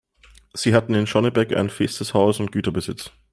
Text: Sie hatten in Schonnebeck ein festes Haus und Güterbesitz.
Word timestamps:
Sie 0.55 0.73
hatten 0.73 0.95
in 0.95 1.05
Schonnebeck 1.05 1.55
ein 1.55 1.69
festes 1.69 2.15
Haus 2.15 2.39
und 2.39 2.51
Güterbesitz. 2.51 3.11